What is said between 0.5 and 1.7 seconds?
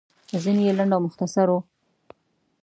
يې لنډ او مختصر وو.